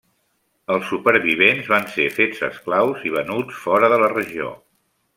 [0.75, 4.53] Els supervivents van ser fets esclaus i venuts fora de la regió.